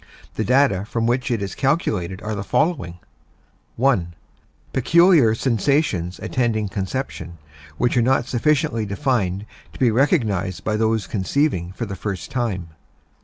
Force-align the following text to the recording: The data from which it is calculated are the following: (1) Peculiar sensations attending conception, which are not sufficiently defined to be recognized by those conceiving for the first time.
The 0.33 0.43
data 0.43 0.83
from 0.85 1.05
which 1.05 1.29
it 1.29 1.43
is 1.43 1.53
calculated 1.53 2.23
are 2.23 2.33
the 2.33 2.43
following: 2.43 2.97
(1) 3.75 4.15
Peculiar 4.73 5.35
sensations 5.35 6.19
attending 6.23 6.69
conception, 6.69 7.37
which 7.77 7.95
are 7.95 8.01
not 8.01 8.25
sufficiently 8.25 8.83
defined 8.87 9.45
to 9.73 9.77
be 9.79 9.91
recognized 9.91 10.63
by 10.63 10.75
those 10.75 11.05
conceiving 11.05 11.71
for 11.73 11.85
the 11.85 11.95
first 11.95 12.31
time. 12.31 12.69